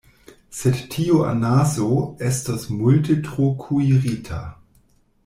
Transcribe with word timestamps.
Sed 0.59 0.77
tiu 0.93 1.19
anaso 1.31 1.89
estos 2.29 2.65
multe 2.79 3.19
tro 3.29 3.51
kuirita! 3.61 4.41